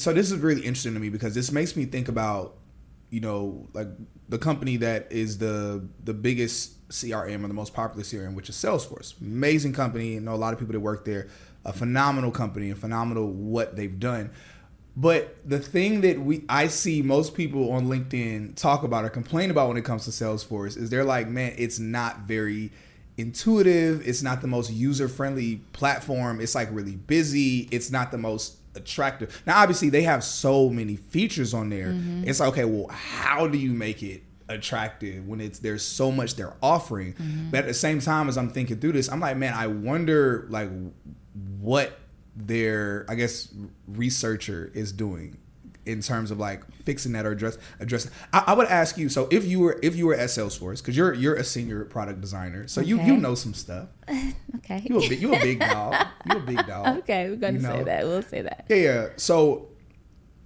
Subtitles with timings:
[0.00, 2.56] so this is really interesting to me because this makes me think about
[3.10, 3.88] you know like
[4.28, 8.56] the company that is the the biggest CRM or the most popular CRM, which is
[8.56, 9.20] Salesforce.
[9.20, 10.16] Amazing company.
[10.16, 11.28] I know a lot of people that work there.
[11.64, 14.30] A phenomenal company and phenomenal what they've done.
[14.96, 19.50] But the thing that we I see most people on LinkedIn talk about or complain
[19.50, 22.72] about when it comes to Salesforce is they're like, man, it's not very
[23.20, 24.06] intuitive.
[24.06, 26.40] It's not the most user friendly platform.
[26.40, 27.68] It's like really busy.
[27.70, 29.42] It's not the most attractive.
[29.46, 31.88] Now, obviously, they have so many features on there.
[31.88, 32.28] Mm-hmm.
[32.28, 36.36] It's like, okay, well, how do you make it attractive when it's there's so much
[36.36, 37.14] they're offering?
[37.14, 37.50] Mm-hmm.
[37.50, 40.46] But at the same time, as I'm thinking through this, I'm like, man, I wonder
[40.50, 40.70] like
[41.60, 41.98] what
[42.36, 43.52] their I guess
[43.88, 45.36] researcher is doing
[45.90, 48.12] in terms of like fixing that or address addressing.
[48.32, 49.08] I, I, would ask you.
[49.08, 52.20] So if you were if you were at Salesforce, because you're you're a senior product
[52.20, 52.88] designer, so okay.
[52.88, 53.88] you you know some stuff.
[54.56, 54.82] okay.
[54.84, 56.06] You a big you a big dog.
[56.30, 56.98] You a big dog.
[56.98, 57.76] okay, we're gonna you know?
[57.78, 58.04] say that.
[58.04, 58.66] We'll say that.
[58.68, 59.08] Yeah, yeah.
[59.16, 59.70] So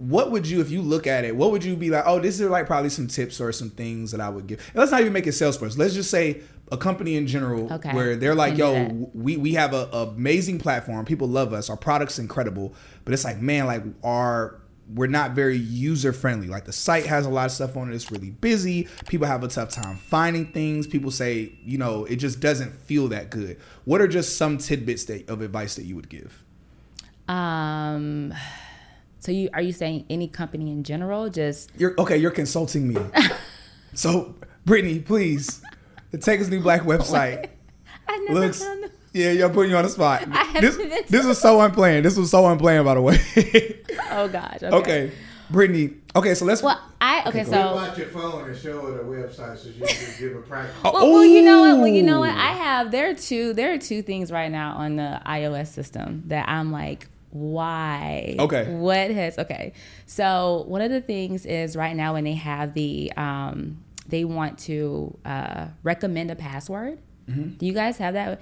[0.00, 2.40] what would you if you look at it what would you be like oh this
[2.40, 5.02] is like probably some tips or some things that i would give and let's not
[5.02, 6.40] even make it salesforce let's just say
[6.72, 7.92] a company in general okay.
[7.92, 11.76] where they're like yo we, we have a, a amazing platform people love us our
[11.76, 12.72] product's incredible
[13.04, 14.62] but it's like man like our
[14.94, 16.48] we're not very user friendly.
[16.48, 17.94] Like the site has a lot of stuff on it.
[17.94, 18.88] It's really busy.
[19.08, 20.86] People have a tough time finding things.
[20.86, 23.58] People say, you know, it just doesn't feel that good.
[23.84, 26.44] What are just some tidbits that, of advice that you would give?
[27.28, 28.34] Um,
[29.20, 31.28] so you are you saying any company in general?
[31.28, 32.16] Just you're okay.
[32.16, 32.96] You're consulting me.
[33.94, 35.62] so Brittany, please,
[36.10, 37.50] the Us New Black website
[38.30, 38.64] looks
[39.12, 40.26] yeah, you're putting you on the spot.
[40.60, 40.76] This,
[41.08, 42.04] this was so unplanned.
[42.04, 43.18] This was so unplanned, by the way.
[44.10, 44.62] oh gosh.
[44.62, 44.76] Okay.
[44.76, 45.12] okay.
[45.48, 45.94] Brittany.
[46.14, 46.62] Okay, so let's.
[46.62, 47.44] Well, I okay.
[47.44, 50.74] So watch your phone and show her the website so you can give a practice.
[50.84, 51.78] well, well, you know what?
[51.78, 52.30] Well, you know what?
[52.30, 56.24] I have there are two there are two things right now on the iOS system
[56.26, 58.36] that I'm like, why?
[58.38, 58.72] Okay.
[58.74, 59.72] What has okay?
[60.06, 64.58] So one of the things is right now when they have the um they want
[64.60, 66.98] to uh, recommend a password.
[67.28, 67.50] Mm-hmm.
[67.58, 68.40] Do you guys have that?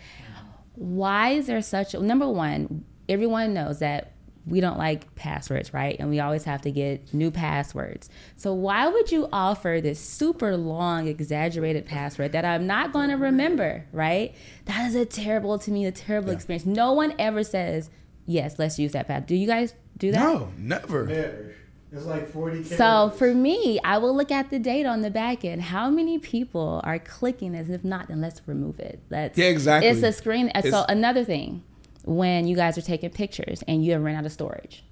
[0.78, 4.12] Why is there such a number one everyone knows that
[4.46, 5.96] we don't like passwords right?
[5.98, 8.08] And we always have to get new passwords.
[8.36, 13.16] So why would you offer this super long exaggerated password that i'm not going to
[13.16, 14.34] remember right?
[14.66, 16.36] That is a terrible to me a terrible yeah.
[16.36, 16.64] experience.
[16.64, 17.90] No one ever says
[18.26, 19.26] yes let's use that path.
[19.26, 20.20] Do you guys do that?
[20.20, 21.06] No never.
[21.06, 21.54] Never
[21.90, 25.44] it's like 40 So for me, I will look at the data on the back
[25.44, 25.62] end.
[25.62, 29.00] How many people are clicking as if not, then let's remove it.
[29.08, 29.88] Let's Yeah, exactly.
[29.88, 30.50] It's a screen.
[30.54, 31.62] It's, so another thing,
[32.04, 34.84] when you guys are taking pictures and you have run out of storage,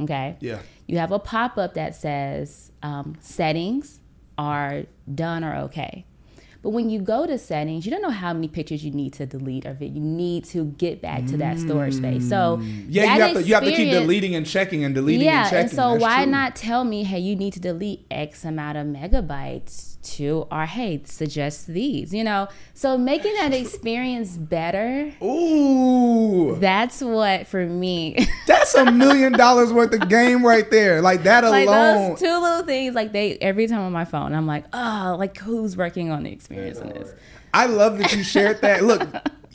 [0.00, 0.36] okay?
[0.40, 0.60] Yeah.
[0.86, 4.00] You have a pop-up that says um, settings
[4.38, 6.06] are done or okay.
[6.60, 9.26] But when you go to settings, you don't know how many pictures you need to
[9.26, 9.80] delete it.
[9.80, 12.28] You need to get back to that storage space.
[12.28, 12.86] So mm.
[12.88, 15.50] yeah, you have to you have to keep deleting and checking and deleting yeah, and
[15.50, 15.60] checking.
[15.60, 16.32] and so That's why true.
[16.32, 21.02] not tell me, hey, you need to delete X amount of megabytes to or hey
[21.04, 22.48] suggest these you know?
[22.74, 26.56] So making that experience better ooh.
[26.56, 31.02] that's what for me that's a million dollars worth of game right there.
[31.02, 34.34] Like that alone like those two little things like they every time on my phone
[34.34, 37.12] i'm like oh like who's working on the experience in this?
[37.52, 38.84] I love that you shared that.
[38.84, 39.08] Look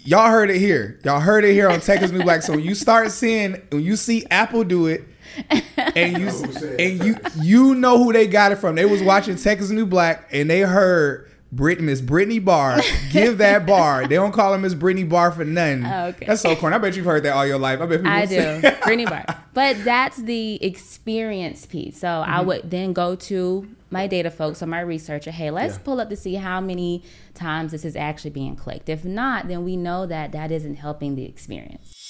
[0.03, 0.99] y'all heard it here.
[1.03, 2.41] Y'all heard it here on Tech is New Black.
[2.41, 5.03] So when you start seeing when you see apple do it
[5.95, 6.27] and you
[6.77, 8.75] and you you know who they got it from.
[8.75, 12.81] They was watching Tech is New Black and they heard Brit Miss Brittany Barr
[13.11, 14.07] give that bar.
[14.07, 15.85] They don't call her Miss Brittany Barr for nothing.
[15.85, 16.25] Oh, okay.
[16.25, 16.75] That's so corny.
[16.75, 17.79] I bet you've heard that all your life.
[17.79, 18.61] I bet I do.
[18.83, 19.25] Brittany Barr.
[19.53, 21.99] But that's the experience piece.
[21.99, 22.31] So mm-hmm.
[22.31, 25.83] I would then go to my data folks or my researcher, hey, let's yeah.
[25.83, 27.03] pull up to see how many
[27.35, 28.89] times this is actually being clicked.
[28.89, 32.09] If not, then we know that that isn't helping the experience.